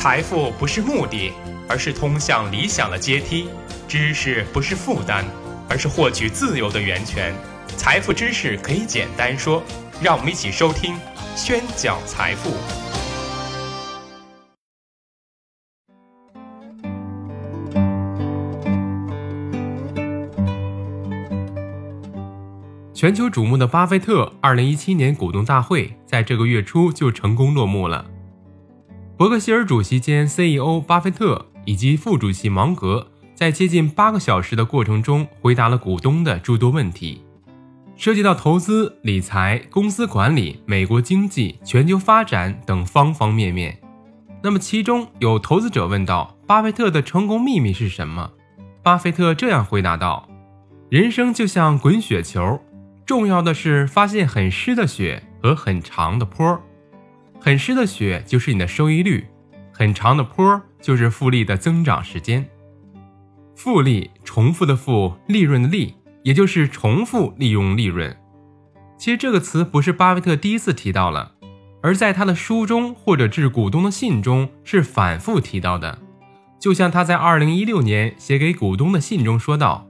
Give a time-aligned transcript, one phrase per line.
[0.00, 1.32] 财富不是目的，
[1.68, 3.48] 而是通向理想的阶梯；
[3.88, 5.24] 知识不是负担，
[5.68, 7.34] 而是获取自由的源泉。
[7.76, 9.60] 财富知识可以简单说，
[10.00, 10.94] 让我们一起收听
[11.34, 12.50] 《宣讲财富》。
[22.94, 28.08] 全球瞩目的巴菲特2017年股东大会在这个月初就成功落幕了。
[29.18, 33.04] 伯克希尔主席兼 CEO 巴菲特以及副主席芒格
[33.34, 37.20] 在接近八个小时的过程中，回答了股东的诸多问题，
[37.96, 43.76] 涉及到投资、理财、公司管理、美国经济、全球发展等方方面面。
[44.40, 48.30] 那么，其中有投资者问道：“巴菲特的成功秘密是什么？”
[48.84, 50.28] 巴菲特这样回答道
[50.90, 52.60] ：“人生就像滚雪球，
[53.04, 56.62] 重要的是发现很湿的雪和很长的坡。”
[57.40, 59.26] 很湿的雪就是你的收益率，
[59.72, 62.48] 很长的坡就是复利的增长时间。
[63.54, 68.16] 复利，重复的复，利润的利，也就是重复利用利润。
[68.96, 71.32] 其实这个词不是巴菲特第一次提到了，
[71.82, 75.98] 而在他的书中或者致股东的信中是反复提到的。
[76.58, 79.86] 就像他在2016年写给股东的信中说道：“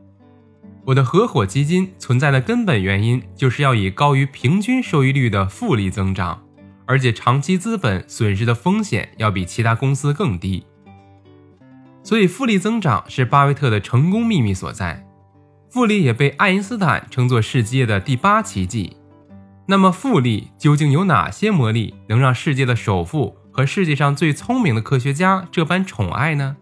[0.87, 6.43] 我的合伙基金存在的根本原因就是要以高于平均收益率的复利增长。”
[6.89, 10.65] 而且长期资本损失的风险要比其他公司更低，
[12.03, 15.07] 所以复利增长是巴菲特的成功秘密所在。
[15.69, 18.97] 复利也被爱因斯坦称作世界的第八奇迹。
[19.67, 26.57] 那么，复利究竟有哪些魔力，能让世界的首富和世界上最聪明的科学家这般宠爱呢？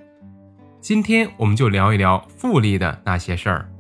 [0.81, 3.71] 今天我们就聊一聊复利的那些事儿。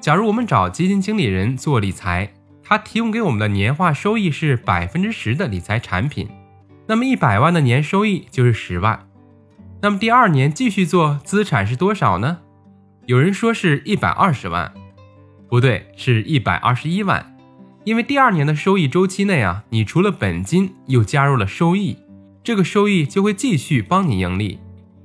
[0.00, 2.32] 假如我们找基金经理人做理财。
[2.68, 6.28] 他提供给我们的年化收益是百分之十的理财产品，
[6.86, 9.08] 那么一百万的年收益就是十万。
[9.80, 12.40] 那么第二年继续做，资产是多少呢？
[13.06, 14.70] 有人说是一百二十万，
[15.48, 17.34] 不对，是一百二十一万。
[17.84, 21.96] 因为第二年的收益周期内啊，你除了本金又加入了收益，
[22.44, 24.58] 这个收益就会继续帮你盈利。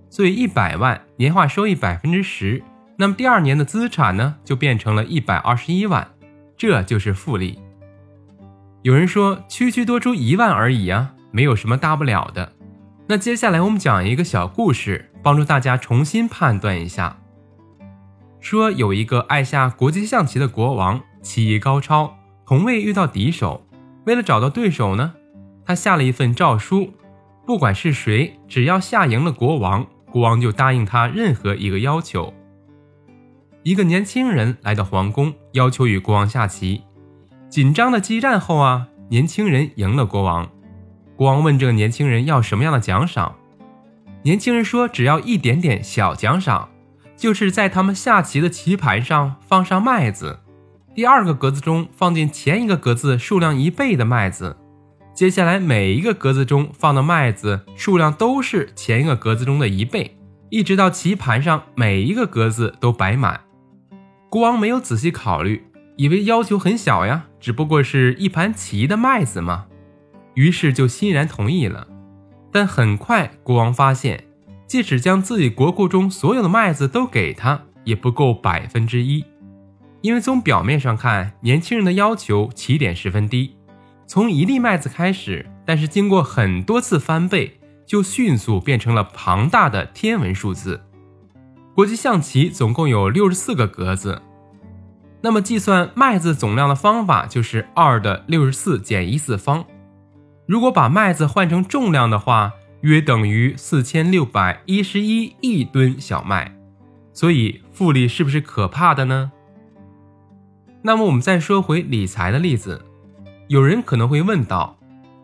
[0.09, 2.61] 所以一百万年化收益百分之十，
[2.97, 6.09] 那么第二年的资产呢就变成了一百二十一万。
[6.57, 7.59] 这就是复利。
[8.81, 12.53] 有人说，区区多出一万而已啊，没有什么大不了的。
[13.07, 17.17] 那接下来我们讲一个小故事，帮助大家重新判断一下。
[18.39, 23.65] 说有一个爱下国际象棋的国王，棋艺高超，从未遇到敌手。
[24.05, 25.13] 为了找到对手呢，
[25.65, 26.91] 他下了一份诏书，
[27.45, 32.33] 不管是谁，只要下赢了国王，国王就答应他任何一个要求。
[33.63, 36.81] 一个年轻人来到皇宫，要求与国王下棋。
[37.49, 40.49] 紧张的激战后啊，年轻人赢了国王。
[41.15, 43.35] 国王问这个年轻人要什么样的奖赏，
[44.23, 46.67] 年轻人说只要一点点小奖赏，
[47.15, 50.39] 就是在他们下棋的棋盘上放上麦子，
[50.93, 54.57] 第二个格子中放进前一个格子数量一倍的麦子，
[55.13, 60.17] 接下来每一个格子中放的麦子数量都是前一个格子中的一倍，
[60.49, 63.39] 一直到棋盘上每一个格子都摆满。
[64.33, 65.63] 国王没有仔细考虑，
[65.95, 69.67] 以为要求很小呀，只不过是一盘棋的麦子嘛，
[70.33, 71.87] 于是就欣然同意了。
[72.51, 74.23] 但很快，国王发现，
[74.65, 79.23] 即使将自己国库中所有的麦子都给他，也不够百分之一，
[80.01, 83.55] 因为从表面上看，年轻人的要求起点十分低，
[84.07, 90.81] 从一粒麦子开始，但是经过很多次翻倍，就迅速变成了庞大的天文数字。
[91.75, 94.21] 国际象棋总共有六十四个格子，
[95.21, 99.65] 那么计算麦子总量的方法就是二的六十四减一次方。
[100.45, 106.55] 如果把麦子换成重量的话，约等于四千六百一十一亿吨小麦。
[107.11, 109.31] 所以复利是不是可怕的呢？
[110.83, 112.85] 那么我们再说回理财的例子，
[113.47, 114.77] 有人可能会问到：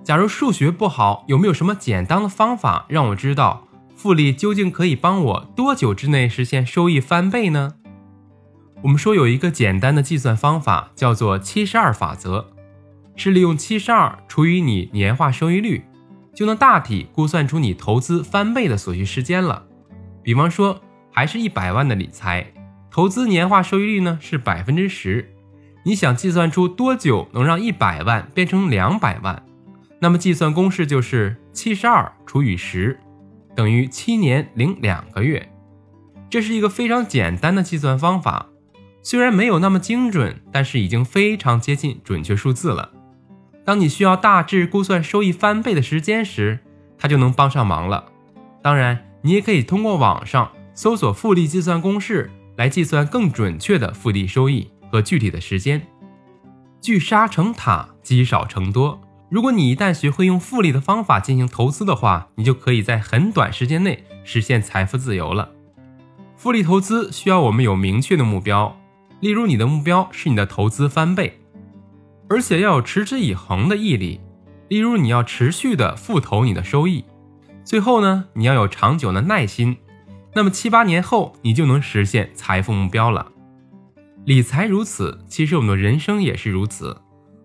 [0.03, 3.67] 假如数学不好，有没有什么简单的方法让我知道？
[3.99, 7.73] 复利究竟可以帮我多久之内实现收益翻倍呢？
[8.83, 12.47] 我们说有一个简单的计算方法，叫做七十二法则，
[13.17, 15.83] 是利用七十二除以你年化收益率，
[16.33, 19.65] 就能大体估算出你投资翻倍的所需时间了。
[20.23, 20.79] 比方说，
[21.11, 22.53] 还是一百万的理财，
[22.89, 25.29] 投资年化收益率呢是百分之十，
[25.83, 29.43] 你想计算出多久能让一百万变成两百万，
[29.99, 32.97] 那么计算公式就是七十二除以十。
[33.59, 35.51] 等于七年零两个月，
[36.29, 38.45] 这是一个非常简单的计算方法，
[39.03, 42.93] 虽然没有那么精准，但是已经非常接近准确数字了。
[43.65, 46.59] 当你需要大致估算收益翻倍的时间时，
[46.97, 48.05] 它就能帮上忙了。
[48.61, 55.85] 当然，你也可以通过网上搜索复利计算公式来计算更准确的复利收益和具体的时间。
[56.79, 59.01] 聚沙成塔，积少成多。
[59.29, 65.51] 如果你一旦学会用复利的方法进行投资的话，你就可以在很短时间内实现财富自由了。
[66.35, 68.75] 复利投资需要我们有明确的目标，
[69.19, 71.39] 例如你的目标是你的投资翻倍，
[72.27, 74.19] 而且要有持之以恒的毅力，
[74.67, 77.05] 例如你要持续的复投你的收益。
[77.63, 79.77] 最后呢，你要有长久的耐心，
[80.33, 83.31] 那么七八年后你就能实现财富目标了。
[84.25, 86.97] 理财如此，其实我们的人生也是如此。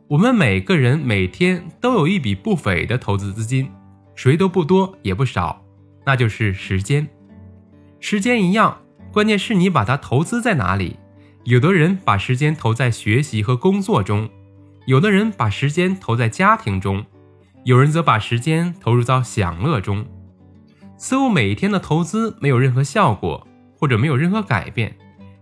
[0.09, 3.71] 我们每个人每天都有一笔不菲的投资资金，
[4.15, 5.65] 谁都不多也不少，
[6.05, 7.09] 那就是时间。
[8.01, 10.99] 时间一样，关键是你把它投资在哪里。
[11.45, 14.29] 有的人把时间投在学习和工作中，
[14.87, 17.05] 有的人把时间投在家庭中，
[17.65, 20.05] 有人则把时间投入到享乐中。
[20.99, 23.47] 似乎每一天的投资没有任何效果，
[23.79, 24.95] 或者没有任何改变。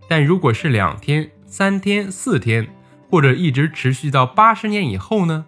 [0.07, 2.67] 但如果是两天、三天、四天，
[3.13, 5.45] 或者一直持续到八十年以后呢？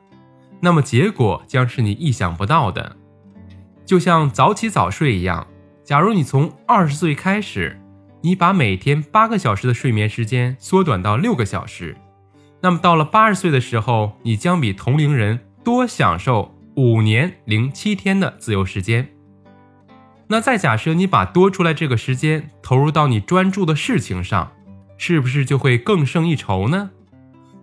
[0.59, 2.95] 那么结果将是你意想不到的。
[3.88, 5.47] 就像早起早睡一样，
[5.83, 7.81] 假如你从二十岁开始，
[8.21, 11.97] 你把每天八个小时的睡眠时间缩短到六个小时，
[12.62, 19.09] 那么到了八十岁的时候，你将比同龄人多享受五年零七天的自由时间。
[20.27, 24.51] 那再假设你把多出来这个时间投入到你专注的事情上，
[25.00, 26.91] 是不是就会更胜一筹呢？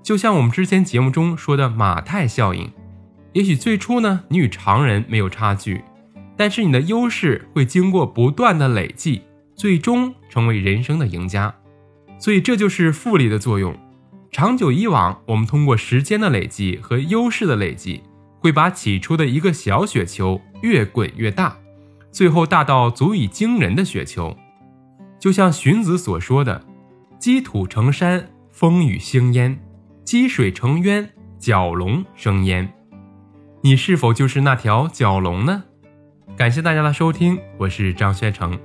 [0.02, 2.70] 就像我们之前节目中说的马太效应，
[3.32, 5.82] 也许最初呢你与常人没有差距，
[6.36, 9.22] 但是你的优势会经过不断的累计，
[9.54, 11.54] 最终成为人生的赢家。
[12.18, 13.76] 所以这就是复利的作用。
[14.30, 18.02] 长久以往，我们通过时间的累积和优势的累积，
[18.40, 21.56] 会把起初的一个小雪球越滚越大。
[22.10, 24.36] 最后大到足以惊人的雪球，
[25.18, 26.64] 就像荀子所说的
[27.18, 29.56] ：“积土成山，风雨兴焉；
[30.12, 31.08] 积水成渊，
[31.40, 32.70] 蛟龙生焉。”
[33.64, 35.64] 你是否就是那条蛟龙呢？
[36.36, 38.60] 感谢大家的收听，我是张学成。